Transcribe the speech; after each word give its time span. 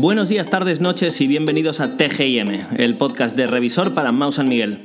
Buenos 0.00 0.28
días, 0.28 0.48
tardes, 0.48 0.80
noches 0.80 1.20
y 1.20 1.26
bienvenidos 1.26 1.80
a 1.80 1.96
TGIM, 1.96 2.76
el 2.76 2.94
podcast 2.94 3.36
de 3.36 3.48
revisor 3.48 3.94
para 3.94 4.12
Mau 4.12 4.30
San 4.30 4.48
Miguel. 4.48 4.78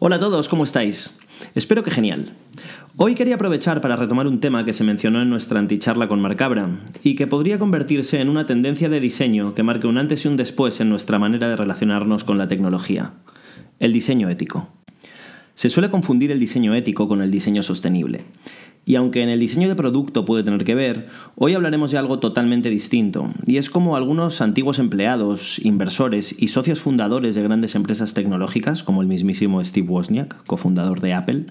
Hola 0.00 0.16
a 0.16 0.18
todos, 0.18 0.48
¿cómo 0.48 0.64
estáis? 0.64 1.16
Espero 1.54 1.84
que 1.84 1.92
genial. 1.92 2.32
Hoy 2.96 3.14
quería 3.14 3.36
aprovechar 3.36 3.80
para 3.80 3.94
retomar 3.94 4.26
un 4.26 4.40
tema 4.40 4.64
que 4.64 4.72
se 4.72 4.82
mencionó 4.82 5.22
en 5.22 5.30
nuestra 5.30 5.60
anticharla 5.60 6.08
con 6.08 6.20
Marcabra 6.20 6.68
y 7.04 7.14
que 7.14 7.28
podría 7.28 7.60
convertirse 7.60 8.20
en 8.20 8.28
una 8.28 8.46
tendencia 8.46 8.88
de 8.88 8.98
diseño 8.98 9.54
que 9.54 9.62
marque 9.62 9.86
un 9.86 9.96
antes 9.96 10.24
y 10.24 10.28
un 10.28 10.36
después 10.36 10.80
en 10.80 10.88
nuestra 10.88 11.20
manera 11.20 11.48
de 11.48 11.54
relacionarnos 11.54 12.24
con 12.24 12.36
la 12.36 12.48
tecnología. 12.48 13.12
El 13.78 13.92
diseño 13.92 14.28
ético. 14.28 14.75
Se 15.56 15.70
suele 15.70 15.88
confundir 15.88 16.30
el 16.30 16.38
diseño 16.38 16.74
ético 16.74 17.08
con 17.08 17.22
el 17.22 17.30
diseño 17.30 17.62
sostenible. 17.62 18.20
Y 18.84 18.96
aunque 18.96 19.22
en 19.22 19.30
el 19.30 19.40
diseño 19.40 19.68
de 19.68 19.74
producto 19.74 20.26
puede 20.26 20.44
tener 20.44 20.64
que 20.64 20.74
ver, 20.74 21.08
hoy 21.34 21.54
hablaremos 21.54 21.90
de 21.90 21.96
algo 21.96 22.18
totalmente 22.18 22.68
distinto, 22.68 23.32
y 23.46 23.56
es 23.56 23.70
como 23.70 23.96
algunos 23.96 24.42
antiguos 24.42 24.78
empleados, 24.78 25.58
inversores 25.64 26.36
y 26.38 26.48
socios 26.48 26.82
fundadores 26.82 27.34
de 27.34 27.42
grandes 27.42 27.74
empresas 27.74 28.12
tecnológicas, 28.12 28.82
como 28.82 29.00
el 29.00 29.08
mismísimo 29.08 29.64
Steve 29.64 29.88
Wozniak, 29.88 30.44
cofundador 30.44 31.00
de 31.00 31.14
Apple, 31.14 31.46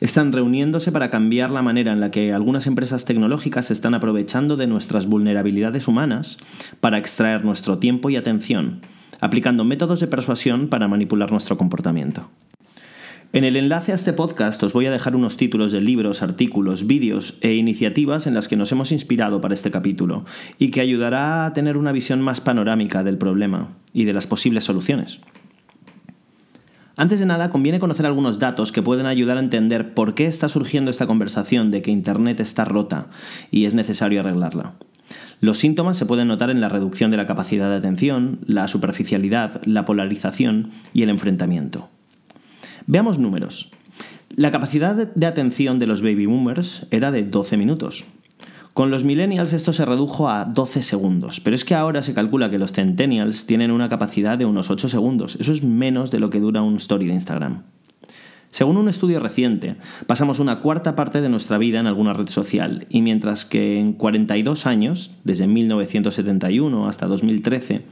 están 0.00 0.32
reuniéndose 0.32 0.90
para 0.90 1.08
cambiar 1.08 1.52
la 1.52 1.62
manera 1.62 1.92
en 1.92 2.00
la 2.00 2.10
que 2.10 2.32
algunas 2.32 2.66
empresas 2.66 3.04
tecnológicas 3.04 3.66
se 3.66 3.72
están 3.72 3.94
aprovechando 3.94 4.56
de 4.56 4.66
nuestras 4.66 5.06
vulnerabilidades 5.06 5.86
humanas 5.86 6.38
para 6.80 6.98
extraer 6.98 7.44
nuestro 7.44 7.78
tiempo 7.78 8.10
y 8.10 8.16
atención, 8.16 8.80
aplicando 9.20 9.62
métodos 9.62 10.00
de 10.00 10.08
persuasión 10.08 10.66
para 10.66 10.88
manipular 10.88 11.30
nuestro 11.30 11.56
comportamiento. 11.56 12.28
En 13.34 13.42
el 13.42 13.56
enlace 13.56 13.90
a 13.90 13.96
este 13.96 14.12
podcast 14.12 14.62
os 14.62 14.72
voy 14.72 14.86
a 14.86 14.92
dejar 14.92 15.16
unos 15.16 15.36
títulos 15.36 15.72
de 15.72 15.80
libros, 15.80 16.22
artículos, 16.22 16.86
vídeos 16.86 17.34
e 17.40 17.54
iniciativas 17.54 18.28
en 18.28 18.34
las 18.34 18.46
que 18.46 18.54
nos 18.54 18.70
hemos 18.70 18.92
inspirado 18.92 19.40
para 19.40 19.54
este 19.54 19.72
capítulo 19.72 20.24
y 20.56 20.70
que 20.70 20.80
ayudará 20.80 21.44
a 21.44 21.52
tener 21.52 21.76
una 21.76 21.90
visión 21.90 22.22
más 22.22 22.40
panorámica 22.40 23.02
del 23.02 23.18
problema 23.18 23.70
y 23.92 24.04
de 24.04 24.12
las 24.12 24.28
posibles 24.28 24.62
soluciones. 24.62 25.18
Antes 26.96 27.18
de 27.18 27.26
nada, 27.26 27.50
conviene 27.50 27.80
conocer 27.80 28.06
algunos 28.06 28.38
datos 28.38 28.70
que 28.70 28.82
pueden 28.82 29.06
ayudar 29.06 29.36
a 29.36 29.40
entender 29.40 29.94
por 29.94 30.14
qué 30.14 30.26
está 30.26 30.48
surgiendo 30.48 30.92
esta 30.92 31.08
conversación 31.08 31.72
de 31.72 31.82
que 31.82 31.90
Internet 31.90 32.38
está 32.38 32.64
rota 32.64 33.08
y 33.50 33.64
es 33.64 33.74
necesario 33.74 34.20
arreglarla. 34.20 34.74
Los 35.40 35.58
síntomas 35.58 35.96
se 35.96 36.06
pueden 36.06 36.28
notar 36.28 36.50
en 36.50 36.60
la 36.60 36.68
reducción 36.68 37.10
de 37.10 37.16
la 37.16 37.26
capacidad 37.26 37.68
de 37.68 37.78
atención, 37.78 38.38
la 38.46 38.68
superficialidad, 38.68 39.60
la 39.64 39.84
polarización 39.84 40.70
y 40.92 41.02
el 41.02 41.10
enfrentamiento. 41.10 41.90
Veamos 42.86 43.18
números. 43.18 43.70
La 44.36 44.50
capacidad 44.50 44.94
de 44.94 45.26
atención 45.26 45.78
de 45.78 45.86
los 45.86 46.02
baby 46.02 46.26
boomers 46.26 46.86
era 46.90 47.10
de 47.10 47.22
12 47.22 47.56
minutos. 47.56 48.04
Con 48.74 48.90
los 48.90 49.04
millennials 49.04 49.52
esto 49.52 49.72
se 49.72 49.86
redujo 49.86 50.28
a 50.28 50.44
12 50.44 50.82
segundos, 50.82 51.40
pero 51.40 51.56
es 51.56 51.64
que 51.64 51.74
ahora 51.74 52.02
se 52.02 52.12
calcula 52.12 52.50
que 52.50 52.58
los 52.58 52.72
centennials 52.72 53.46
tienen 53.46 53.70
una 53.70 53.88
capacidad 53.88 54.36
de 54.36 54.44
unos 54.44 54.70
8 54.70 54.88
segundos. 54.88 55.36
Eso 55.40 55.52
es 55.52 55.62
menos 55.62 56.10
de 56.10 56.18
lo 56.18 56.28
que 56.28 56.40
dura 56.40 56.60
un 56.60 56.76
story 56.76 57.06
de 57.06 57.14
Instagram. 57.14 57.62
Según 58.50 58.76
un 58.76 58.88
estudio 58.88 59.18
reciente, 59.18 59.76
pasamos 60.06 60.38
una 60.38 60.60
cuarta 60.60 60.94
parte 60.94 61.20
de 61.20 61.28
nuestra 61.28 61.56
vida 61.56 61.80
en 61.80 61.86
alguna 61.86 62.12
red 62.12 62.28
social, 62.28 62.86
y 62.88 63.00
mientras 63.00 63.44
que 63.44 63.80
en 63.80 63.94
42 63.94 64.66
años, 64.66 65.10
desde 65.24 65.46
1971 65.46 66.86
hasta 66.86 67.06
2013, 67.06 67.82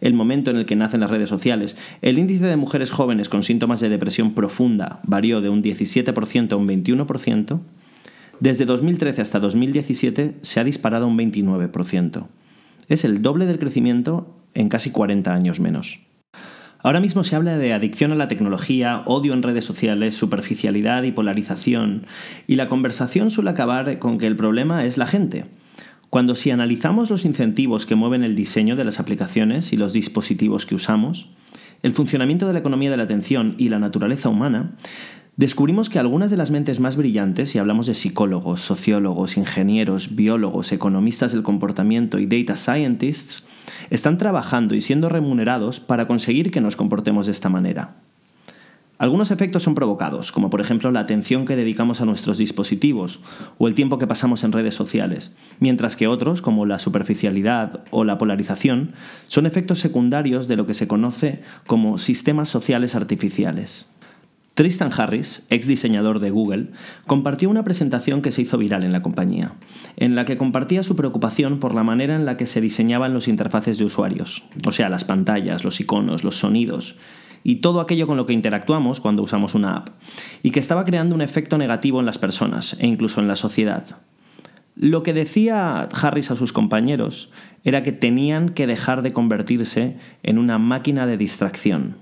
el 0.00 0.14
momento 0.14 0.50
en 0.50 0.56
el 0.56 0.66
que 0.66 0.76
nacen 0.76 1.00
las 1.00 1.10
redes 1.10 1.28
sociales, 1.28 1.76
el 2.02 2.18
índice 2.18 2.46
de 2.46 2.56
mujeres 2.56 2.90
jóvenes 2.90 3.28
con 3.28 3.42
síntomas 3.42 3.80
de 3.80 3.88
depresión 3.88 4.34
profunda 4.34 5.00
varió 5.04 5.40
de 5.40 5.48
un 5.48 5.62
17% 5.62 6.52
a 6.52 6.56
un 6.56 6.68
21%, 6.68 7.60
desde 8.40 8.66
2013 8.66 9.20
hasta 9.20 9.40
2017 9.40 10.36
se 10.42 10.60
ha 10.60 10.64
disparado 10.64 11.08
un 11.08 11.18
29%. 11.18 12.26
Es 12.88 13.04
el 13.04 13.20
doble 13.20 13.46
del 13.46 13.58
crecimiento 13.58 14.36
en 14.54 14.68
casi 14.68 14.90
40 14.90 15.34
años 15.34 15.58
menos. 15.58 16.00
Ahora 16.80 17.00
mismo 17.00 17.24
se 17.24 17.34
habla 17.34 17.58
de 17.58 17.72
adicción 17.72 18.12
a 18.12 18.14
la 18.14 18.28
tecnología, 18.28 19.02
odio 19.06 19.34
en 19.34 19.42
redes 19.42 19.64
sociales, 19.64 20.16
superficialidad 20.16 21.02
y 21.02 21.10
polarización, 21.10 22.06
y 22.46 22.54
la 22.54 22.68
conversación 22.68 23.30
suele 23.30 23.50
acabar 23.50 23.98
con 23.98 24.18
que 24.18 24.28
el 24.28 24.36
problema 24.36 24.84
es 24.84 24.96
la 24.96 25.06
gente. 25.06 25.46
Cuando 26.10 26.34
si 26.34 26.50
analizamos 26.50 27.10
los 27.10 27.26
incentivos 27.26 27.84
que 27.84 27.94
mueven 27.94 28.24
el 28.24 28.34
diseño 28.34 28.76
de 28.76 28.84
las 28.84 28.98
aplicaciones 28.98 29.74
y 29.74 29.76
los 29.76 29.92
dispositivos 29.92 30.64
que 30.64 30.74
usamos, 30.74 31.28
el 31.82 31.92
funcionamiento 31.92 32.46
de 32.46 32.54
la 32.54 32.58
economía 32.60 32.90
de 32.90 32.96
la 32.96 33.02
atención 33.02 33.54
y 33.58 33.68
la 33.68 33.78
naturaleza 33.78 34.30
humana, 34.30 34.72
descubrimos 35.36 35.90
que 35.90 35.98
algunas 35.98 36.30
de 36.30 36.38
las 36.38 36.50
mentes 36.50 36.80
más 36.80 36.96
brillantes, 36.96 37.54
y 37.54 37.58
hablamos 37.58 37.86
de 37.86 37.94
psicólogos, 37.94 38.62
sociólogos, 38.62 39.36
ingenieros, 39.36 40.16
biólogos, 40.16 40.72
economistas 40.72 41.32
del 41.32 41.42
comportamiento 41.42 42.18
y 42.18 42.26
data 42.26 42.56
scientists, 42.56 43.46
están 43.90 44.16
trabajando 44.16 44.74
y 44.74 44.80
siendo 44.80 45.10
remunerados 45.10 45.78
para 45.78 46.08
conseguir 46.08 46.50
que 46.50 46.62
nos 46.62 46.74
comportemos 46.74 47.26
de 47.26 47.32
esta 47.32 47.50
manera. 47.50 47.96
Algunos 48.98 49.30
efectos 49.30 49.62
son 49.62 49.76
provocados, 49.76 50.32
como 50.32 50.50
por 50.50 50.60
ejemplo 50.60 50.90
la 50.90 50.98
atención 50.98 51.46
que 51.46 51.54
dedicamos 51.54 52.00
a 52.00 52.04
nuestros 52.04 52.36
dispositivos 52.36 53.20
o 53.56 53.68
el 53.68 53.74
tiempo 53.74 53.98
que 53.98 54.08
pasamos 54.08 54.42
en 54.42 54.50
redes 54.50 54.74
sociales, 54.74 55.32
mientras 55.60 55.94
que 55.94 56.08
otros, 56.08 56.42
como 56.42 56.66
la 56.66 56.80
superficialidad 56.80 57.84
o 57.90 58.02
la 58.02 58.18
polarización, 58.18 58.94
son 59.26 59.46
efectos 59.46 59.78
secundarios 59.78 60.48
de 60.48 60.56
lo 60.56 60.66
que 60.66 60.74
se 60.74 60.88
conoce 60.88 61.42
como 61.68 61.98
sistemas 61.98 62.48
sociales 62.48 62.96
artificiales. 62.96 63.86
Tristan 64.54 64.90
Harris, 64.96 65.44
ex 65.50 65.68
diseñador 65.68 66.18
de 66.18 66.30
Google, 66.30 66.70
compartió 67.06 67.48
una 67.48 67.62
presentación 67.62 68.22
que 68.22 68.32
se 68.32 68.42
hizo 68.42 68.58
viral 68.58 68.82
en 68.82 68.90
la 68.90 69.02
compañía, 69.02 69.52
en 69.96 70.16
la 70.16 70.24
que 70.24 70.36
compartía 70.36 70.82
su 70.82 70.96
preocupación 70.96 71.60
por 71.60 71.76
la 71.76 71.84
manera 71.84 72.16
en 72.16 72.26
la 72.26 72.36
que 72.36 72.46
se 72.46 72.60
diseñaban 72.60 73.14
los 73.14 73.28
interfaces 73.28 73.78
de 73.78 73.84
usuarios, 73.84 74.42
o 74.66 74.72
sea, 74.72 74.88
las 74.88 75.04
pantallas, 75.04 75.62
los 75.62 75.78
iconos, 75.78 76.24
los 76.24 76.34
sonidos, 76.34 76.96
y 77.44 77.56
todo 77.56 77.80
aquello 77.80 78.06
con 78.06 78.16
lo 78.16 78.26
que 78.26 78.32
interactuamos 78.32 79.00
cuando 79.00 79.22
usamos 79.22 79.54
una 79.54 79.78
app, 79.78 79.88
y 80.42 80.50
que 80.50 80.60
estaba 80.60 80.84
creando 80.84 81.14
un 81.14 81.22
efecto 81.22 81.58
negativo 81.58 82.00
en 82.00 82.06
las 82.06 82.18
personas 82.18 82.76
e 82.78 82.86
incluso 82.86 83.20
en 83.20 83.28
la 83.28 83.36
sociedad. 83.36 83.84
Lo 84.80 85.02
que 85.02 85.12
decía 85.12 85.80
Harris 85.80 86.30
a 86.30 86.36
sus 86.36 86.52
compañeros 86.52 87.30
era 87.64 87.82
que 87.82 87.90
tenían 87.90 88.50
que 88.50 88.68
dejar 88.68 89.02
de 89.02 89.12
convertirse 89.12 89.96
en 90.22 90.38
una 90.38 90.58
máquina 90.58 91.06
de 91.06 91.16
distracción. 91.16 91.96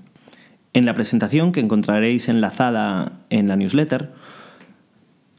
En 0.73 0.85
la 0.85 0.93
presentación 0.93 1.51
que 1.51 1.59
encontraréis 1.59 2.29
enlazada 2.29 3.13
en 3.31 3.47
la 3.47 3.55
newsletter, 3.55 4.13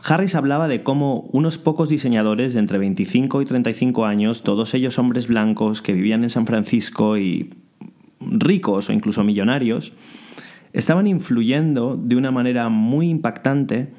Harris 0.05 0.35
hablaba 0.35 0.67
de 0.67 0.83
cómo 0.83 1.29
unos 1.33 1.59
pocos 1.59 1.89
diseñadores 1.89 2.55
de 2.55 2.61
entre 2.61 2.79
25 2.79 3.43
y 3.43 3.45
35 3.45 4.05
años, 4.05 4.43
todos 4.43 4.75
ellos 4.75 4.99
hombres 4.99 5.29
blancos 5.29 5.83
que 5.83 5.93
vivían 5.93 6.25
en 6.25 6.31
San 6.31 6.47
Francisco 6.47 7.19
y 7.19 7.51
ricos 8.29 8.89
o 8.89 8.93
incluso 8.93 9.25
millonarios, 9.25 9.93
estaban 10.73 11.07
influyendo 11.07 11.97
de 11.97 12.17
una 12.17 12.31
manera 12.31 12.69
muy 12.69 13.09
impactante 13.09 13.93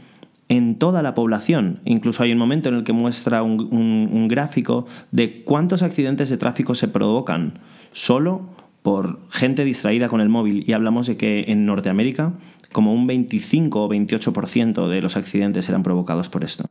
en 0.49 0.77
toda 0.77 1.01
la 1.01 1.13
población. 1.13 1.79
Incluso 1.85 2.23
hay 2.23 2.31
un 2.31 2.37
momento 2.39 2.69
en 2.69 2.75
el 2.75 2.83
que 2.83 2.93
muestra 2.93 3.43
un, 3.43 4.27
gráfico 4.27 4.85
de 5.11 5.43
cuántos 5.43 5.81
accidentes 5.81 6.29
de 6.29 6.37
tráfico 6.37 6.75
se 6.75 6.87
provocan 6.87 7.59
solo 7.91 8.41
por 8.81 9.19
gente 9.29 9.63
distraída 9.63 10.07
con 10.07 10.21
el 10.21 10.29
móvil. 10.29 10.63
Y 10.67 10.73
hablamos 10.73 11.07
de 11.07 11.17
que 11.17 11.45
en 11.47 11.65
Norteamérica 11.65 12.33
como 12.71 12.93
un 12.93 13.07
25 13.07 13.83
o 13.83 13.89
28% 13.89 14.87
de 14.87 15.01
los 15.01 15.17
accidentes 15.17 15.69
eran 15.69 15.83
provocados 15.83 16.29
por 16.29 16.43
esto. 16.43 16.65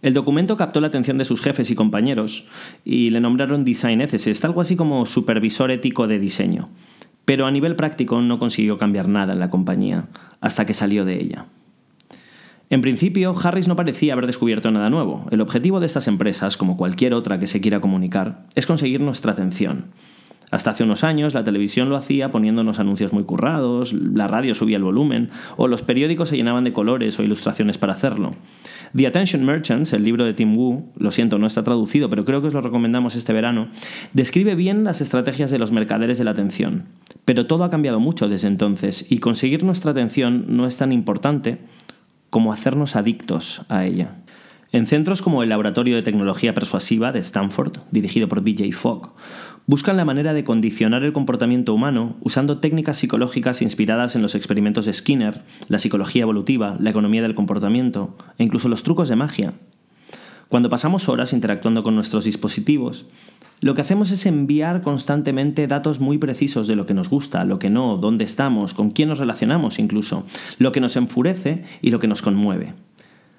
El 0.00 0.14
documento 0.14 0.56
captó 0.56 0.80
la 0.80 0.86
atención 0.86 1.18
de 1.18 1.24
sus 1.24 1.40
jefes 1.40 1.70
y 1.70 1.74
compañeros 1.74 2.46
y 2.84 3.10
le 3.10 3.20
nombraron 3.20 3.64
Design 3.64 4.00
Ethicist, 4.00 4.44
algo 4.44 4.60
así 4.60 4.76
como 4.76 5.04
supervisor 5.06 5.70
ético 5.70 6.06
de 6.06 6.18
diseño. 6.20 6.68
Pero 7.24 7.46
a 7.46 7.50
nivel 7.50 7.74
práctico 7.74 8.22
no 8.22 8.38
consiguió 8.38 8.78
cambiar 8.78 9.08
nada 9.08 9.32
en 9.32 9.40
la 9.40 9.50
compañía, 9.50 10.06
hasta 10.40 10.64
que 10.66 10.74
salió 10.74 11.04
de 11.04 11.20
ella. 11.20 11.46
En 12.70 12.80
principio, 12.80 13.34
Harris 13.42 13.66
no 13.66 13.76
parecía 13.76 14.12
haber 14.12 14.26
descubierto 14.26 14.70
nada 14.70 14.90
nuevo. 14.90 15.26
El 15.30 15.40
objetivo 15.40 15.80
de 15.80 15.86
estas 15.86 16.06
empresas, 16.06 16.56
como 16.56 16.76
cualquier 16.76 17.14
otra 17.14 17.38
que 17.38 17.46
se 17.46 17.60
quiera 17.60 17.80
comunicar, 17.80 18.44
es 18.54 18.66
conseguir 18.66 19.00
nuestra 19.00 19.32
atención. 19.32 19.86
Hasta 20.50 20.70
hace 20.70 20.84
unos 20.84 21.04
años 21.04 21.34
la 21.34 21.44
televisión 21.44 21.88
lo 21.88 21.96
hacía 21.96 22.30
poniéndonos 22.30 22.78
anuncios 22.78 23.12
muy 23.12 23.24
currados, 23.24 23.92
la 23.92 24.26
radio 24.26 24.54
subía 24.54 24.78
el 24.78 24.82
volumen, 24.82 25.30
o 25.56 25.68
los 25.68 25.82
periódicos 25.82 26.30
se 26.30 26.36
llenaban 26.36 26.64
de 26.64 26.72
colores 26.72 27.18
o 27.18 27.22
ilustraciones 27.22 27.76
para 27.76 27.92
hacerlo. 27.92 28.32
The 28.96 29.06
Attention 29.06 29.44
Merchants, 29.44 29.92
el 29.92 30.04
libro 30.04 30.24
de 30.24 30.32
Tim 30.32 30.56
Wu, 30.56 30.92
lo 30.96 31.10
siento, 31.10 31.38
no 31.38 31.46
está 31.46 31.62
traducido, 31.64 32.08
pero 32.08 32.24
creo 32.24 32.40
que 32.40 32.48
os 32.48 32.54
lo 32.54 32.62
recomendamos 32.62 33.14
este 33.14 33.32
verano, 33.32 33.68
describe 34.14 34.54
bien 34.54 34.84
las 34.84 35.00
estrategias 35.00 35.50
de 35.50 35.58
los 35.58 35.72
mercaderes 35.72 36.16
de 36.18 36.24
la 36.24 36.30
atención. 36.30 36.86
Pero 37.24 37.46
todo 37.46 37.64
ha 37.64 37.70
cambiado 37.70 38.00
mucho 38.00 38.28
desde 38.28 38.48
entonces 38.48 39.06
y 39.10 39.18
conseguir 39.18 39.64
nuestra 39.64 39.90
atención 39.90 40.46
no 40.48 40.66
es 40.66 40.78
tan 40.78 40.92
importante 40.92 41.58
como 42.30 42.52
hacernos 42.52 42.96
adictos 42.96 43.62
a 43.68 43.84
ella. 43.84 44.16
En 44.70 44.86
centros 44.86 45.22
como 45.22 45.42
el 45.42 45.48
Laboratorio 45.48 45.96
de 45.96 46.02
Tecnología 46.02 46.54
Persuasiva 46.54 47.10
de 47.10 47.20
Stanford, 47.20 47.78
dirigido 47.90 48.28
por 48.28 48.42
BJ 48.42 48.72
Fogg, 48.72 49.14
buscan 49.68 49.98
la 49.98 50.06
manera 50.06 50.32
de 50.32 50.44
condicionar 50.44 51.04
el 51.04 51.12
comportamiento 51.12 51.74
humano 51.74 52.16
usando 52.22 52.56
técnicas 52.56 52.96
psicológicas 52.96 53.60
inspiradas 53.60 54.16
en 54.16 54.22
los 54.22 54.34
experimentos 54.34 54.86
de 54.86 54.94
Skinner, 54.94 55.42
la 55.68 55.78
psicología 55.78 56.22
evolutiva, 56.22 56.76
la 56.80 56.88
economía 56.88 57.20
del 57.20 57.34
comportamiento 57.34 58.16
e 58.38 58.44
incluso 58.44 58.70
los 58.70 58.82
trucos 58.82 59.10
de 59.10 59.16
magia. 59.16 59.52
Cuando 60.48 60.70
pasamos 60.70 61.10
horas 61.10 61.34
interactuando 61.34 61.82
con 61.82 61.94
nuestros 61.94 62.24
dispositivos, 62.24 63.04
lo 63.60 63.74
que 63.74 63.82
hacemos 63.82 64.10
es 64.10 64.24
enviar 64.24 64.80
constantemente 64.80 65.66
datos 65.66 66.00
muy 66.00 66.16
precisos 66.16 66.66
de 66.66 66.74
lo 66.74 66.86
que 66.86 66.94
nos 66.94 67.10
gusta, 67.10 67.44
lo 67.44 67.58
que 67.58 67.68
no, 67.68 67.98
dónde 67.98 68.24
estamos, 68.24 68.72
con 68.72 68.90
quién 68.90 69.10
nos 69.10 69.18
relacionamos 69.18 69.78
incluso, 69.78 70.24
lo 70.56 70.72
que 70.72 70.80
nos 70.80 70.96
enfurece 70.96 71.64
y 71.82 71.90
lo 71.90 71.98
que 71.98 72.08
nos 72.08 72.22
conmueve. 72.22 72.72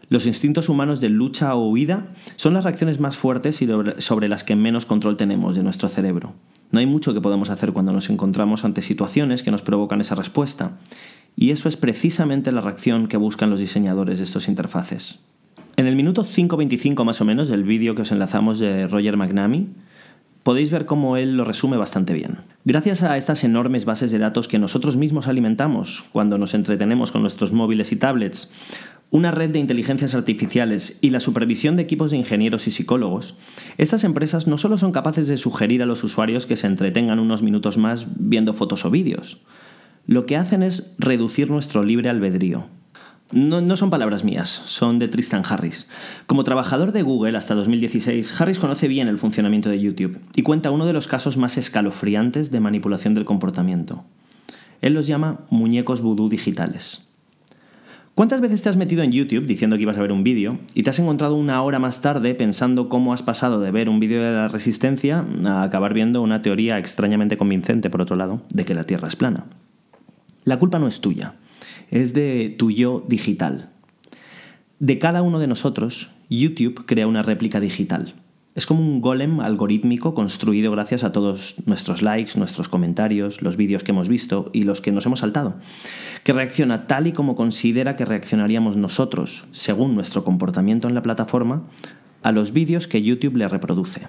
Los 0.09 0.25
instintos 0.25 0.69
humanos 0.69 0.99
de 0.99 1.09
lucha 1.09 1.53
o 1.55 1.69
huida 1.69 2.07
son 2.35 2.55
las 2.55 2.63
reacciones 2.63 2.99
más 2.99 3.15
fuertes 3.15 3.61
y 3.61 3.67
sobre 3.97 4.27
las 4.27 4.43
que 4.43 4.55
menos 4.55 4.85
control 4.85 5.17
tenemos 5.17 5.55
de 5.55 5.63
nuestro 5.63 5.87
cerebro. 5.87 6.33
No 6.71 6.79
hay 6.79 6.87
mucho 6.87 7.13
que 7.13 7.21
podamos 7.21 7.49
hacer 7.51 7.73
cuando 7.73 7.93
nos 7.93 8.09
encontramos 8.09 8.65
ante 8.65 8.81
situaciones 8.81 9.43
que 9.43 9.51
nos 9.51 9.61
provocan 9.61 10.01
esa 10.01 10.15
respuesta. 10.15 10.77
Y 11.35 11.51
eso 11.51 11.69
es 11.69 11.77
precisamente 11.77 12.51
la 12.51 12.61
reacción 12.61 13.07
que 13.07 13.17
buscan 13.17 13.51
los 13.51 13.59
diseñadores 13.59 14.17
de 14.17 14.25
estos 14.25 14.47
interfaces. 14.47 15.19
En 15.77 15.87
el 15.87 15.95
minuto 15.95 16.23
5.25 16.23 17.05
más 17.05 17.21
o 17.21 17.25
menos 17.25 17.47
del 17.47 17.63
vídeo 17.63 17.95
que 17.95 18.01
os 18.01 18.11
enlazamos 18.11 18.59
de 18.59 18.87
Roger 18.87 19.15
McNamee, 19.15 19.67
podéis 20.43 20.71
ver 20.71 20.85
cómo 20.85 21.17
él 21.17 21.37
lo 21.37 21.45
resume 21.45 21.77
bastante 21.77 22.13
bien. 22.13 22.39
Gracias 22.65 23.03
a 23.03 23.17
estas 23.17 23.43
enormes 23.43 23.85
bases 23.85 24.11
de 24.11 24.17
datos 24.17 24.47
que 24.47 24.59
nosotros 24.59 24.97
mismos 24.97 25.27
alimentamos 25.27 26.05
cuando 26.11 26.37
nos 26.37 26.53
entretenemos 26.53 27.11
con 27.11 27.21
nuestros 27.21 27.53
móviles 27.53 27.91
y 27.91 27.95
tablets, 27.95 28.49
una 29.11 29.31
red 29.31 29.49
de 29.49 29.59
inteligencias 29.59 30.13
artificiales 30.13 30.97
y 31.01 31.09
la 31.09 31.19
supervisión 31.19 31.75
de 31.75 31.83
equipos 31.83 32.11
de 32.11 32.17
ingenieros 32.17 32.67
y 32.67 32.71
psicólogos, 32.71 33.35
estas 33.77 34.03
empresas 34.03 34.47
no 34.47 34.57
solo 34.57 34.77
son 34.77 34.91
capaces 34.91 35.27
de 35.27 35.37
sugerir 35.37 35.81
a 35.81 35.85
los 35.85 36.03
usuarios 36.03 36.45
que 36.45 36.55
se 36.55 36.67
entretengan 36.67 37.19
unos 37.19 37.41
minutos 37.41 37.77
más 37.77 38.07
viendo 38.17 38.53
fotos 38.53 38.85
o 38.85 38.91
vídeos, 38.91 39.41
lo 40.05 40.25
que 40.25 40.37
hacen 40.37 40.63
es 40.63 40.95
reducir 40.97 41.49
nuestro 41.49 41.83
libre 41.83 42.09
albedrío. 42.09 42.65
No, 43.31 43.77
son 43.77 43.91
palabras 43.91 44.23
mías, 44.23 44.49
son 44.49 44.97
de 44.97 45.07
Tristan 45.07 45.43
Harris. 45.47 45.87
Como 46.25 46.43
trabajador 46.43 46.93
de 46.93 47.03
Google 47.03 47.37
hasta 47.37 47.53
2016, 47.53 48.41
Harris 48.41 48.57
conoce 48.57 48.87
bien 48.87 49.07
el 49.07 49.19
funcionamiento 49.19 49.69
de 49.69 49.79
YouTube 49.79 50.19
y 50.35 50.41
cuenta 50.41 50.71
uno 50.71 50.87
de 50.87 50.93
los 50.93 51.07
casos 51.07 51.37
más 51.37 51.55
escalofriantes 51.57 52.49
de 52.49 52.59
manipulación 52.59 53.13
del 53.13 53.25
comportamiento. 53.25 54.03
Él 54.81 54.95
los 54.95 55.05
llama 55.05 55.41
muñecos 55.51 56.01
vudú 56.01 56.27
digitales. 56.27 57.08
¿Cuántas 58.19 58.41
veces 58.41 58.61
te 58.61 58.67
has 58.67 58.75
metido 58.75 59.01
en 59.01 59.13
YouTube 59.13 59.45
diciendo 59.45 59.77
que 59.77 59.83
ibas 59.83 59.97
a 59.97 60.01
ver 60.01 60.11
un 60.11 60.25
vídeo 60.25 60.59
y 60.73 60.83
te 60.83 60.89
has 60.89 60.99
encontrado 60.99 61.35
una 61.35 61.63
hora 61.63 61.79
más 61.79 62.01
tarde 62.01 62.35
pensando 62.35 62.89
cómo 62.89 63.13
has 63.13 63.23
pasado 63.23 63.61
de 63.61 63.71
ver 63.71 63.87
un 63.87 64.01
vídeo 64.01 64.21
de 64.21 64.33
la 64.33 64.49
resistencia 64.49 65.25
a 65.45 65.63
acabar 65.63 65.93
viendo 65.93 66.21
una 66.21 66.41
teoría 66.41 66.77
extrañamente 66.79 67.37
convincente, 67.37 67.89
por 67.89 68.01
otro 68.01 68.17
lado, 68.17 68.41
de 68.53 68.65
que 68.65 68.75
la 68.75 68.83
Tierra 68.83 69.07
es 69.07 69.15
plana? 69.15 69.45
La 70.43 70.59
culpa 70.59 70.79
no 70.79 70.87
es 70.89 70.99
tuya 70.99 71.35
es 71.91 72.13
de 72.13 72.53
tu 72.59 72.71
yo 72.71 73.05
digital. 73.07 73.69
De 74.79 74.99
cada 74.99 75.21
uno 75.21 75.39
de 75.39 75.47
nosotros, 75.47 76.09
YouTube 76.29 76.85
crea 76.85 77.07
una 77.07 77.23
réplica 77.23 77.61
digital. 77.61 78.15
Es 78.55 78.65
como 78.65 78.81
un 78.81 78.99
golem 78.99 79.39
algorítmico 79.39 80.13
construido 80.13 80.71
gracias 80.71 81.03
a 81.03 81.11
todos 81.11 81.55
nuestros 81.65 82.01
likes, 82.01 82.37
nuestros 82.37 82.67
comentarios, 82.67 83.41
los 83.41 83.57
vídeos 83.57 83.83
que 83.83 83.91
hemos 83.91 84.09
visto 84.09 84.49
y 84.53 84.63
los 84.63 84.81
que 84.81 84.91
nos 84.91 85.05
hemos 85.05 85.19
saltado, 85.19 85.55
que 86.23 86.33
reacciona 86.33 86.87
tal 86.87 87.07
y 87.07 87.11
como 87.11 87.35
considera 87.35 87.95
que 87.95 88.05
reaccionaríamos 88.05 88.75
nosotros, 88.75 89.45
según 89.51 89.93
nuestro 89.93 90.23
comportamiento 90.23 90.87
en 90.87 90.95
la 90.95 91.03
plataforma, 91.03 91.63
a 92.23 92.31
los 92.31 92.51
vídeos 92.51 92.87
que 92.87 93.03
YouTube 93.03 93.37
le 93.37 93.47
reproduce. 93.47 94.07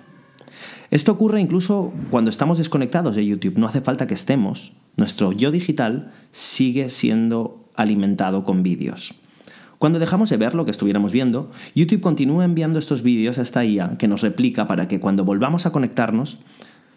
Esto 0.90 1.12
ocurre 1.12 1.40
incluso 1.40 1.92
cuando 2.10 2.30
estamos 2.30 2.58
desconectados 2.58 3.14
de 3.14 3.24
YouTube, 3.24 3.58
no 3.58 3.66
hace 3.66 3.80
falta 3.80 4.08
que 4.08 4.14
estemos. 4.14 4.72
Nuestro 4.96 5.32
yo 5.32 5.52
digital 5.52 6.12
sigue 6.32 6.90
siendo 6.90 7.68
alimentado 7.76 8.42
con 8.42 8.64
vídeos. 8.64 9.14
Cuando 9.80 9.98
dejamos 9.98 10.28
de 10.28 10.36
ver 10.36 10.54
lo 10.54 10.66
que 10.66 10.72
estuviéramos 10.72 11.10
viendo, 11.10 11.50
YouTube 11.74 12.02
continúa 12.02 12.44
enviando 12.44 12.78
estos 12.78 13.02
vídeos 13.02 13.38
a 13.38 13.40
esta 13.40 13.64
IA 13.64 13.96
que 13.96 14.08
nos 14.08 14.20
replica 14.20 14.66
para 14.66 14.88
que 14.88 15.00
cuando 15.00 15.24
volvamos 15.24 15.64
a 15.64 15.72
conectarnos, 15.72 16.36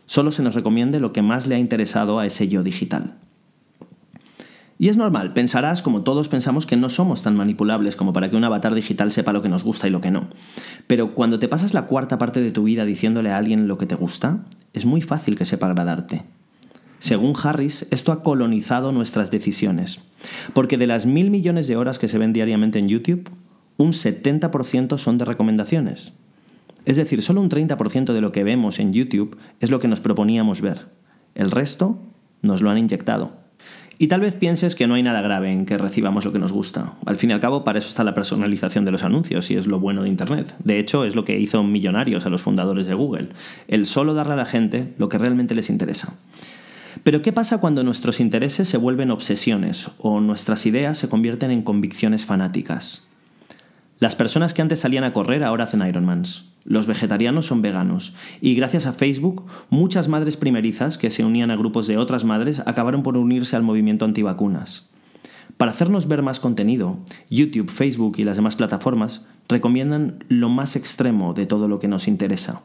solo 0.05 0.33
se 0.33 0.43
nos 0.43 0.53
recomiende 0.53 0.99
lo 0.99 1.13
que 1.13 1.21
más 1.21 1.47
le 1.47 1.55
ha 1.55 1.59
interesado 1.59 2.19
a 2.19 2.25
ese 2.25 2.49
yo 2.49 2.61
digital. 2.61 3.15
Y 4.77 4.89
es 4.89 4.97
normal, 4.97 5.31
pensarás, 5.31 5.81
como 5.81 6.01
todos 6.01 6.27
pensamos, 6.27 6.65
que 6.65 6.75
no 6.75 6.89
somos 6.89 7.21
tan 7.21 7.37
manipulables 7.37 7.95
como 7.95 8.11
para 8.11 8.29
que 8.29 8.35
un 8.35 8.43
avatar 8.43 8.75
digital 8.75 9.11
sepa 9.11 9.31
lo 9.31 9.41
que 9.41 9.47
nos 9.47 9.63
gusta 9.63 9.87
y 9.87 9.89
lo 9.89 10.01
que 10.01 10.11
no. 10.11 10.27
Pero 10.85 11.13
cuando 11.13 11.39
te 11.39 11.47
pasas 11.47 11.73
la 11.73 11.85
cuarta 11.85 12.17
parte 12.17 12.41
de 12.41 12.51
tu 12.51 12.63
vida 12.63 12.83
diciéndole 12.83 13.31
a 13.31 13.37
alguien 13.37 13.69
lo 13.69 13.77
que 13.77 13.85
te 13.85 13.95
gusta, 13.95 14.39
es 14.73 14.85
muy 14.85 15.01
fácil 15.01 15.37
que 15.37 15.45
sepa 15.45 15.67
agradarte. 15.67 16.25
Según 17.03 17.33
Harris, 17.35 17.85
esto 17.91 18.13
ha 18.13 18.23
colonizado 18.23 18.93
nuestras 18.93 19.29
decisiones, 19.29 19.99
porque 20.53 20.77
de 20.77 20.87
las 20.87 21.05
mil 21.05 21.31
millones 21.31 21.67
de 21.67 21.75
horas 21.75 21.99
que 21.99 22.07
se 22.07 22.17
ven 22.17 22.31
diariamente 22.31 22.79
en 22.79 22.87
YouTube, 22.87 23.29
un 23.75 23.91
70% 23.91 24.97
son 24.97 25.17
de 25.17 25.25
recomendaciones. 25.25 26.13
Es 26.85 26.95
decir, 26.95 27.21
solo 27.21 27.41
un 27.41 27.49
30% 27.49 28.13
de 28.13 28.21
lo 28.21 28.31
que 28.31 28.45
vemos 28.45 28.79
en 28.79 28.93
YouTube 28.93 29.37
es 29.59 29.69
lo 29.69 29.81
que 29.81 29.89
nos 29.89 29.99
proponíamos 29.99 30.61
ver. 30.61 30.85
El 31.35 31.51
resto 31.51 31.99
nos 32.41 32.61
lo 32.61 32.69
han 32.69 32.77
inyectado. 32.77 33.33
Y 33.99 34.07
tal 34.07 34.21
vez 34.21 34.37
pienses 34.37 34.73
que 34.73 34.87
no 34.87 34.93
hay 34.93 35.03
nada 35.03 35.19
grave 35.19 35.51
en 35.51 35.65
que 35.65 35.77
recibamos 35.77 36.23
lo 36.23 36.31
que 36.31 36.39
nos 36.39 36.53
gusta. 36.53 36.93
Al 37.05 37.17
fin 37.17 37.31
y 37.31 37.33
al 37.33 37.41
cabo, 37.41 37.65
para 37.65 37.79
eso 37.79 37.89
está 37.89 38.05
la 38.05 38.13
personalización 38.13 38.85
de 38.85 38.91
los 38.91 39.03
anuncios 39.03 39.51
y 39.51 39.55
es 39.55 39.67
lo 39.67 39.81
bueno 39.81 40.03
de 40.03 40.07
Internet. 40.07 40.55
De 40.63 40.79
hecho, 40.79 41.03
es 41.03 41.17
lo 41.17 41.25
que 41.25 41.37
hizo 41.37 41.63
millonarios 41.63 42.25
a 42.25 42.29
los 42.29 42.41
fundadores 42.41 42.85
de 42.85 42.93
Google. 42.93 43.27
El 43.67 43.85
solo 43.85 44.13
darle 44.13 44.33
a 44.33 44.37
la 44.37 44.45
gente 44.45 44.93
lo 44.97 45.09
que 45.09 45.17
realmente 45.17 45.53
les 45.53 45.69
interesa. 45.69 46.13
Pero 47.01 47.21
¿qué 47.21 47.33
pasa 47.33 47.57
cuando 47.57 47.83
nuestros 47.83 48.19
intereses 48.19 48.67
se 48.67 48.77
vuelven 48.77 49.11
obsesiones 49.11 49.89
o 49.97 50.19
nuestras 50.19 50.65
ideas 50.65 50.97
se 50.97 51.09
convierten 51.09 51.51
en 51.51 51.63
convicciones 51.63 52.25
fanáticas? 52.25 53.07
Las 53.99 54.15
personas 54.15 54.53
que 54.53 54.61
antes 54.61 54.81
salían 54.81 55.03
a 55.05 55.13
correr 55.13 55.43
ahora 55.43 55.63
hacen 55.63 55.81
Ironmans. 55.87 56.49
Los 56.65 56.87
vegetarianos 56.87 57.45
son 57.45 57.61
veganos. 57.61 58.13
Y 58.41 58.55
gracias 58.55 58.85
a 58.85 58.93
Facebook, 58.93 59.45
muchas 59.69 60.07
madres 60.07 60.37
primerizas 60.37 60.97
que 60.97 61.11
se 61.11 61.23
unían 61.23 61.51
a 61.51 61.55
grupos 61.55 61.87
de 61.87 61.97
otras 61.97 62.23
madres 62.23 62.61
acabaron 62.65 63.03
por 63.03 63.17
unirse 63.17 63.55
al 63.55 63.63
movimiento 63.63 64.05
antivacunas. 64.05 64.89
Para 65.57 65.71
hacernos 65.71 66.07
ver 66.07 66.21
más 66.21 66.39
contenido, 66.39 66.97
YouTube, 67.29 67.69
Facebook 67.69 68.15
y 68.17 68.23
las 68.23 68.35
demás 68.35 68.55
plataformas 68.55 69.25
recomiendan 69.47 70.23
lo 70.27 70.49
más 70.49 70.75
extremo 70.75 71.33
de 71.33 71.45
todo 71.45 71.67
lo 71.67 71.79
que 71.79 71.87
nos 71.87 72.07
interesa. 72.07 72.61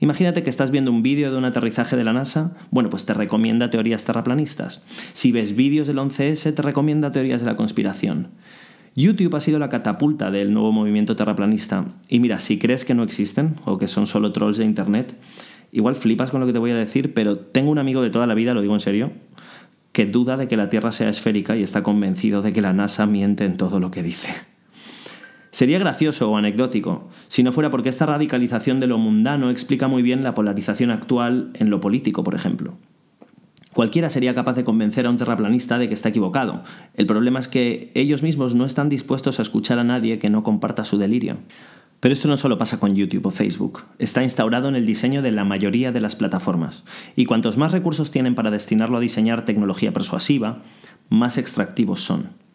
Imagínate 0.00 0.42
que 0.42 0.50
estás 0.50 0.70
viendo 0.70 0.92
un 0.92 1.02
vídeo 1.02 1.32
de 1.32 1.38
un 1.38 1.44
aterrizaje 1.44 1.96
de 1.96 2.04
la 2.04 2.12
NASA, 2.12 2.52
bueno, 2.70 2.88
pues 2.88 3.04
te 3.04 3.14
recomienda 3.14 3.70
teorías 3.70 4.04
terraplanistas. 4.04 4.84
Si 5.12 5.32
ves 5.32 5.56
vídeos 5.56 5.88
del 5.88 5.98
11S, 5.98 6.54
te 6.54 6.62
recomienda 6.62 7.10
teorías 7.10 7.40
de 7.40 7.46
la 7.46 7.56
conspiración. 7.56 8.28
YouTube 8.94 9.34
ha 9.34 9.40
sido 9.40 9.58
la 9.58 9.68
catapulta 9.68 10.30
del 10.30 10.52
nuevo 10.52 10.72
movimiento 10.72 11.16
terraplanista. 11.16 11.86
Y 12.08 12.20
mira, 12.20 12.38
si 12.38 12.58
crees 12.58 12.84
que 12.84 12.94
no 12.94 13.02
existen 13.02 13.56
o 13.64 13.78
que 13.78 13.88
son 13.88 14.06
solo 14.06 14.32
trolls 14.32 14.58
de 14.58 14.64
Internet, 14.64 15.16
igual 15.72 15.96
flipas 15.96 16.30
con 16.30 16.40
lo 16.40 16.46
que 16.46 16.52
te 16.52 16.58
voy 16.58 16.70
a 16.70 16.76
decir, 16.76 17.12
pero 17.12 17.36
tengo 17.36 17.70
un 17.70 17.78
amigo 17.78 18.00
de 18.00 18.10
toda 18.10 18.26
la 18.26 18.34
vida, 18.34 18.54
lo 18.54 18.60
digo 18.60 18.74
en 18.74 18.80
serio, 18.80 19.12
que 19.92 20.06
duda 20.06 20.36
de 20.36 20.46
que 20.46 20.56
la 20.56 20.68
Tierra 20.68 20.92
sea 20.92 21.08
esférica 21.08 21.56
y 21.56 21.62
está 21.62 21.82
convencido 21.82 22.40
de 22.42 22.52
que 22.52 22.60
la 22.60 22.72
NASA 22.72 23.06
miente 23.06 23.44
en 23.44 23.56
todo 23.56 23.80
lo 23.80 23.90
que 23.90 24.02
dice. 24.02 24.30
Sería 25.58 25.80
gracioso 25.80 26.30
o 26.30 26.36
anecdótico, 26.36 27.08
si 27.26 27.42
no 27.42 27.50
fuera 27.50 27.68
porque 27.68 27.88
esta 27.88 28.06
radicalización 28.06 28.78
de 28.78 28.86
lo 28.86 28.96
mundano 28.96 29.50
explica 29.50 29.88
muy 29.88 30.02
bien 30.02 30.22
la 30.22 30.32
polarización 30.32 30.92
actual 30.92 31.50
en 31.54 31.68
lo 31.68 31.80
político, 31.80 32.22
por 32.22 32.36
ejemplo. 32.36 32.76
Cualquiera 33.74 34.08
sería 34.08 34.36
capaz 34.36 34.52
de 34.52 34.62
convencer 34.62 35.04
a 35.04 35.10
un 35.10 35.16
terraplanista 35.16 35.78
de 35.78 35.88
que 35.88 35.94
está 35.94 36.10
equivocado. 36.10 36.62
El 36.94 37.06
problema 37.06 37.40
es 37.40 37.48
que 37.48 37.90
ellos 37.96 38.22
mismos 38.22 38.54
no 38.54 38.64
están 38.66 38.88
dispuestos 38.88 39.40
a 39.40 39.42
escuchar 39.42 39.80
a 39.80 39.82
nadie 39.82 40.20
que 40.20 40.30
no 40.30 40.44
comparta 40.44 40.84
su 40.84 40.96
delirio. 40.96 41.38
Pero 41.98 42.12
esto 42.12 42.28
no 42.28 42.36
solo 42.36 42.56
pasa 42.56 42.78
con 42.78 42.94
YouTube 42.94 43.26
o 43.26 43.32
Facebook, 43.32 43.82
está 43.98 44.22
instaurado 44.22 44.68
en 44.68 44.76
el 44.76 44.86
diseño 44.86 45.22
de 45.22 45.32
la 45.32 45.42
mayoría 45.42 45.90
de 45.90 46.00
las 46.00 46.14
plataformas, 46.14 46.84
y 47.16 47.24
cuantos 47.24 47.56
más 47.56 47.72
recursos 47.72 48.12
tienen 48.12 48.36
para 48.36 48.52
destinarlo 48.52 48.98
a 48.98 49.00
diseñar 49.00 49.44
tecnología 49.44 49.92
persuasiva, 49.92 50.62
más 51.08 51.36
extractivos 51.36 52.00
son. 52.00 52.47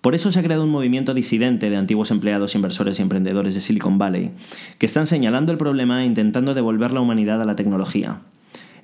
Por 0.00 0.14
eso 0.14 0.32
se 0.32 0.38
ha 0.38 0.42
creado 0.42 0.64
un 0.64 0.70
movimiento 0.70 1.12
disidente 1.12 1.68
de 1.68 1.76
antiguos 1.76 2.10
empleados, 2.10 2.54
inversores 2.54 2.98
y 2.98 3.02
emprendedores 3.02 3.54
de 3.54 3.60
Silicon 3.60 3.98
Valley, 3.98 4.30
que 4.78 4.86
están 4.86 5.06
señalando 5.06 5.52
el 5.52 5.58
problema 5.58 6.02
e 6.02 6.06
intentando 6.06 6.54
devolver 6.54 6.92
la 6.92 7.00
humanidad 7.00 7.42
a 7.42 7.44
la 7.44 7.56
tecnología. 7.56 8.22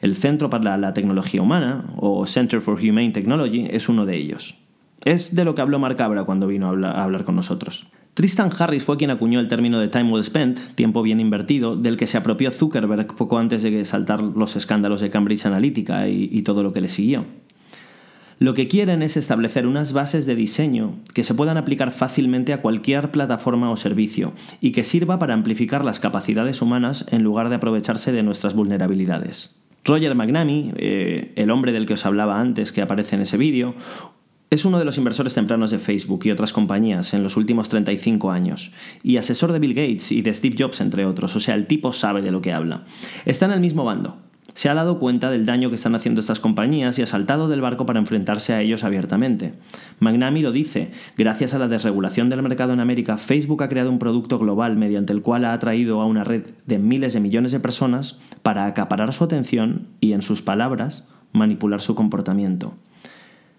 El 0.03 0.15
Centro 0.17 0.51
para 0.51 0.77
la 0.77 0.93
Tecnología 0.93 1.41
Humana, 1.41 1.87
o 1.97 2.27
Center 2.27 2.61
for 2.61 2.79
Humane 2.79 3.13
Technology, 3.13 3.67
es 3.71 3.89
uno 3.89 4.05
de 4.05 4.17
ellos. 4.17 4.57
Es 5.07 5.35
de 5.35 5.47
lo 5.47 5.55
que 5.55 5.63
habló 5.63 5.79
Mark 5.79 5.97
Cabra 5.97 6.25
cuando 6.25 6.47
vino 6.49 6.67
a 6.69 7.03
hablar 7.03 7.25
con 7.25 7.35
nosotros. 7.35 7.87
Tristan 8.13 8.51
Harris 8.59 8.85
fue 8.85 8.99
quien 8.99 9.11
acuñó 9.11 9.41
el 9.41 9.49
término 9.49 9.79
de 9.79 9.89
time 9.89 10.13
well 10.13 10.25
spent, 10.25 10.59
tiempo 10.75 11.03
bien 11.03 11.21
invertido, 11.21 11.77
del 11.77 11.97
que 11.97 12.07
se 12.07 12.19
apropió 12.19 12.51
Zuckerberg 12.51 13.07
poco 13.15 13.39
antes 13.39 13.63
de 13.63 13.85
saltar 13.87 14.21
los 14.21 14.55
escándalos 14.57 15.01
de 15.01 15.09
Cambridge 15.09 15.47
Analytica 15.47 16.09
y 16.09 16.43
todo 16.43 16.63
lo 16.63 16.75
que 16.75 16.83
le 16.83 16.89
siguió. 16.89 17.25
Lo 18.39 18.53
que 18.53 18.69
quieren 18.69 19.01
es 19.01 19.17
establecer 19.17 19.67
unas 19.67 19.95
bases 19.95 20.27
de 20.27 20.35
diseño 20.35 20.99
que 21.15 21.25
se 21.25 21.33
puedan 21.33 21.57
aplicar 21.57 21.91
fácilmente 21.91 22.53
a 22.53 22.61
cualquier 22.61 23.11
plataforma 23.11 23.71
o 23.71 23.77
servicio 23.77 24.35
y 24.61 24.73
que 24.73 24.85
sirva 24.85 25.19
para 25.19 25.33
amplificar 25.33 25.85
las 25.87 26.01
capacidades 26.01 26.61
humanas 26.61 27.07
en 27.11 27.23
lugar 27.23 27.49
de 27.49 27.55
aprovecharse 27.55 28.13
de 28.13 28.23
nuestras 28.23 28.55
vulnerabilidades. 28.55 29.57
Roger 29.87 30.15
McNamee, 30.15 30.75
eh, 30.77 31.33
el 31.37 31.51
hombre 31.51 31.73
del 31.73 31.87
que 31.87 31.95
os 31.95 32.05
hablaba 32.05 32.39
antes 32.39 32.73
que 32.73 32.83
aparece 32.83 33.17
en 33.17 33.23
ese 33.23 33.39
vídeo, 33.39 33.75
Es 34.49 34.65
uno 34.65 34.79
de 34.79 34.85
los 34.85 34.97
inversores 34.97 35.35
tempranos 35.35 35.73
de 35.73 35.81
Facebook 35.81 36.21
y 36.25 36.31
otras 36.31 36.53
compañías 36.53 37.15
en 37.15 37.25
los 37.25 37.37
últimos 37.37 37.69
35 37.69 38.31
años, 38.31 38.71
y 39.03 39.17
asesor 39.17 39.51
de 39.51 39.59
Bill 39.59 39.75
Gates 39.75 40.13
y 40.13 40.23
de 40.23 40.33
Steve 40.33 40.55
Jobs, 40.57 40.81
entre 40.81 41.05
otros, 41.05 41.35
o 41.35 41.41
sea, 41.41 41.57
el 41.57 41.67
tipo 41.67 41.93
sabe 41.93 42.23
de 42.23 42.31
lo 42.31 42.41
que 42.43 42.53
habla. 42.53 42.85
Está 43.25 43.47
en 43.47 43.53
el 43.53 43.61
mismo 43.61 43.85
bando. 43.85 44.19
Se 44.57 44.71
ha 44.71 44.75
dado 44.75 44.99
cuenta 44.99 45.31
del 45.31 45.45
daño 45.45 45.69
que 45.69 45.75
están 45.75 45.95
haciendo 45.95 46.23
estas 46.23 46.41
compañías 46.41 46.99
y 46.99 47.03
ha 47.03 47.07
saltado 47.07 47.47
del 47.47 47.61
barco 47.61 47.85
para 47.85 47.99
enfrentarse 47.99 48.55
a 48.55 48.63
ellos 48.63 48.85
abiertamente. 48.85 49.53
Magnami 49.99 50.41
lo 50.41 50.51
dice, 50.51 50.93
gracias 51.15 51.53
a 51.53 51.59
la 51.59 51.69
desregulación 51.69 52.31
del 52.31 52.41
mercado 52.41 52.73
en 52.73 52.81
América, 52.81 53.19
Facebook 53.19 53.63
ha 53.63 53.69
creado 53.69 53.91
un 53.91 53.99
producto 53.99 54.39
global 54.39 54.79
mediante 54.79 55.13
el 55.13 55.21
cual 55.21 55.45
ha 55.45 55.53
atraído 55.53 56.01
a 56.01 56.07
una 56.07 56.25
red 56.25 56.47
de 56.65 56.79
miles 56.79 57.13
de 57.13 57.21
millones 57.21 57.53
de 57.53 57.61
personas 57.61 58.19
para 58.43 58.65
acaparar 58.65 59.13
su 59.13 59.25
atención 59.25 59.89
y, 60.01 60.15
en 60.15 60.23
sus 60.23 60.41
palabras, 60.41 61.07
manipular 61.35 61.83
su 61.83 61.95
comportamiento. 61.95 62.73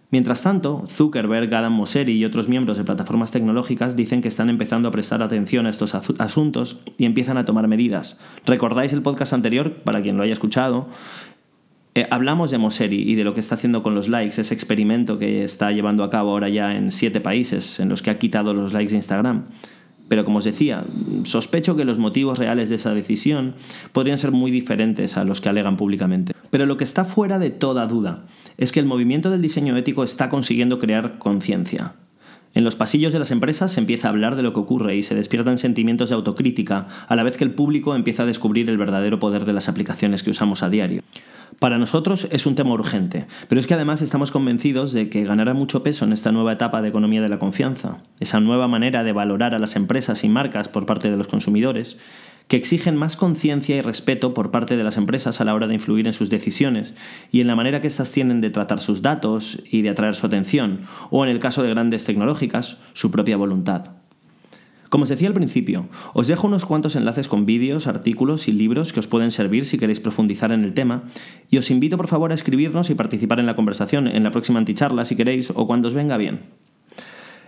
Mientras 0.09 0.41
tanto, 0.41 0.83
Zuckerberg, 0.87 1.53
Adam 1.53 1.73
Mosseri 1.73 2.13
y 2.13 2.23
otros 2.23 2.47
miembros 2.47 2.77
de 2.77 2.85
plataformas 2.85 3.31
tecnológicas 3.31 3.97
dicen 3.97 4.21
que 4.21 4.29
están 4.29 4.49
empezando 4.49 4.87
a 4.87 4.91
prestar 4.91 5.21
atención 5.21 5.65
a 5.65 5.69
estos 5.69 5.95
asuntos 5.95 6.79
y 6.97 7.03
empiezan 7.03 7.37
a 7.37 7.43
tomar 7.43 7.67
medidas. 7.67 8.17
¿Recordáis 8.45 8.93
el 8.93 9.01
podcast 9.01 9.33
anterior? 9.33 9.81
Para 9.83 10.01
quien 10.01 10.15
lo 10.15 10.23
haya 10.23 10.31
escuchado, 10.31 10.87
eh, 11.93 12.07
hablamos 12.09 12.51
de 12.51 12.57
Mosseri 12.57 13.01
y 13.01 13.15
de 13.15 13.25
lo 13.25 13.33
que 13.33 13.41
está 13.41 13.55
haciendo 13.55 13.83
con 13.83 13.95
los 13.95 14.07
likes, 14.07 14.39
ese 14.39 14.53
experimento 14.53 15.19
que 15.19 15.43
está 15.43 15.73
llevando 15.73 16.05
a 16.05 16.09
cabo 16.09 16.31
ahora 16.31 16.47
ya 16.47 16.73
en 16.73 16.93
siete 16.93 17.19
países, 17.19 17.81
en 17.81 17.89
los 17.89 18.01
que 18.01 18.09
ha 18.09 18.17
quitado 18.17 18.53
los 18.53 18.71
likes 18.71 18.91
de 18.91 18.97
Instagram. 18.97 19.47
Pero 20.07 20.23
como 20.23 20.39
os 20.39 20.45
decía, 20.45 20.85
sospecho 21.23 21.75
que 21.75 21.85
los 21.85 21.99
motivos 21.99 22.39
reales 22.39 22.69
de 22.69 22.75
esa 22.75 22.93
decisión 22.93 23.55
podrían 23.91 24.17
ser 24.17 24.31
muy 24.31 24.51
diferentes 24.51 25.17
a 25.17 25.23
los 25.23 25.41
que 25.41 25.49
alegan 25.49 25.77
públicamente. 25.77 26.33
Pero 26.49 26.65
lo 26.65 26.77
que 26.77 26.83
está 26.83 27.05
fuera 27.05 27.39
de 27.39 27.49
toda 27.49 27.87
duda 27.87 28.25
es 28.57 28.71
que 28.71 28.79
el 28.79 28.85
movimiento 28.85 29.29
del 29.29 29.41
diseño 29.41 29.75
ético 29.75 30.03
está 30.03 30.29
consiguiendo 30.29 30.79
crear 30.79 31.17
conciencia. 31.19 31.95
En 32.57 32.63
los 32.63 32.75
pasillos 32.75 33.13
de 33.13 33.19
las 33.19 33.29
empresas 33.29 33.71
se 33.71 33.79
empieza 33.79 34.07
a 34.07 34.09
hablar 34.09 34.35
de 34.35 34.41
lo 34.41 34.51
que 34.51 34.59
ocurre 34.59 34.95
y 34.95 35.03
se 35.03 35.13
despiertan 35.13 35.59
sentimientos 35.59 36.09
de 36.09 36.15
autocrítica, 36.15 36.87
a 37.07 37.15
la 37.15 37.21
vez 37.21 37.37
que 37.37 37.43
el 37.43 37.51
público 37.51 37.95
empieza 37.95 38.23
a 38.23 38.25
descubrir 38.25 38.67
el 38.71 38.79
verdadero 38.79 39.19
poder 39.19 39.45
de 39.45 39.53
las 39.53 39.69
aplicaciones 39.69 40.23
que 40.23 40.31
usamos 40.31 40.63
a 40.63 40.69
diario. 40.71 41.03
Para 41.59 41.77
nosotros 41.77 42.27
es 42.31 42.47
un 42.47 42.55
tema 42.55 42.71
urgente, 42.71 43.27
pero 43.47 43.61
es 43.61 43.67
que 43.67 43.75
además 43.75 44.01
estamos 44.01 44.31
convencidos 44.31 44.91
de 44.91 45.07
que 45.07 45.23
ganará 45.23 45.53
mucho 45.53 45.83
peso 45.83 46.05
en 46.05 46.13
esta 46.13 46.31
nueva 46.31 46.53
etapa 46.53 46.81
de 46.81 46.89
economía 46.89 47.21
de 47.21 47.29
la 47.29 47.37
confianza, 47.37 47.99
esa 48.19 48.39
nueva 48.39 48.67
manera 48.67 49.03
de 49.03 49.13
valorar 49.13 49.53
a 49.53 49.59
las 49.59 49.75
empresas 49.75 50.23
y 50.23 50.29
marcas 50.29 50.67
por 50.67 50.87
parte 50.87 51.11
de 51.11 51.17
los 51.17 51.27
consumidores, 51.27 51.99
que 52.47 52.57
exigen 52.57 52.95
más 52.95 53.15
conciencia 53.15 53.75
y 53.75 53.81
respeto 53.81 54.33
por 54.33 54.51
parte 54.51 54.77
de 54.77 54.83
las 54.83 54.97
empresas 54.97 55.41
a 55.41 55.45
la 55.45 55.53
hora 55.53 55.67
de 55.67 55.73
influir 55.73 56.07
en 56.07 56.13
sus 56.13 56.29
decisiones 56.29 56.93
y 57.31 57.41
en 57.41 57.47
la 57.47 57.55
manera 57.55 57.81
que 57.81 57.87
éstas 57.87 58.11
tienen 58.11 58.41
de 58.41 58.49
tratar 58.49 58.79
sus 58.79 59.01
datos 59.01 59.61
y 59.69 59.81
de 59.81 59.89
atraer 59.89 60.15
su 60.15 60.25
atención, 60.25 60.81
o 61.09 61.23
en 61.23 61.29
el 61.29 61.39
caso 61.39 61.63
de 61.63 61.69
grandes 61.69 62.05
tecnológicas, 62.05 62.77
su 62.93 63.11
propia 63.11 63.37
voluntad. 63.37 63.91
Como 64.89 65.03
os 65.03 65.09
decía 65.09 65.27
al 65.27 65.33
principio, 65.33 65.89
os 66.13 66.27
dejo 66.27 66.47
unos 66.47 66.65
cuantos 66.65 66.95
enlaces 66.95 67.27
con 67.27 67.45
vídeos, 67.45 67.87
artículos 67.87 68.47
y 68.47 68.53
libros 68.53 68.93
que 68.93 69.01
os 69.01 69.07
pueden 69.07 69.31
servir 69.31 69.65
si 69.65 69.77
queréis 69.77 69.99
profundizar 69.99 70.53
en 70.53 70.63
el 70.63 70.73
tema, 70.73 71.03
y 71.49 71.57
os 71.57 71.69
invito 71.71 71.97
por 71.97 72.07
favor 72.07 72.31
a 72.31 72.35
escribirnos 72.35 72.89
y 72.89 72.95
participar 72.95 73.39
en 73.41 73.47
la 73.47 73.55
conversación 73.55 74.07
en 74.07 74.23
la 74.23 74.31
próxima 74.31 74.59
anticharla 74.59 75.03
si 75.03 75.17
queréis 75.17 75.51
o 75.53 75.67
cuando 75.67 75.89
os 75.89 75.93
venga 75.93 76.15
bien. 76.15 76.39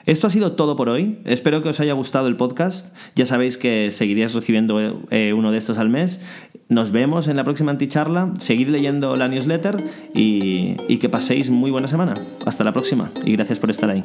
Esto 0.09 0.25
ha 0.25 0.31
sido 0.31 0.53
todo 0.53 0.75
por 0.75 0.89
hoy. 0.89 1.19
Espero 1.23 1.61
que 1.61 1.69
os 1.69 1.79
haya 1.79 1.93
gustado 1.93 2.27
el 2.27 2.35
podcast. 2.35 2.87
Ya 3.13 3.27
sabéis 3.27 3.59
que 3.59 3.91
seguiríais 3.91 4.33
recibiendo 4.33 4.79
eh, 5.11 5.33
uno 5.33 5.51
de 5.51 5.59
estos 5.59 5.77
al 5.77 5.89
mes. 5.89 6.19
Nos 6.67 6.89
vemos 6.89 7.27
en 7.27 7.37
la 7.37 7.43
próxima 7.43 7.69
anticharla. 7.69 8.33
Seguid 8.39 8.69
leyendo 8.69 9.15
la 9.15 9.27
newsletter 9.27 9.75
y, 10.15 10.77
y 10.87 10.97
que 10.97 11.09
paséis 11.09 11.51
muy 11.51 11.69
buena 11.69 11.87
semana. 11.87 12.15
Hasta 12.43 12.63
la 12.63 12.73
próxima 12.73 13.11
y 13.23 13.33
gracias 13.33 13.59
por 13.59 13.69
estar 13.69 13.87
ahí. 13.91 14.03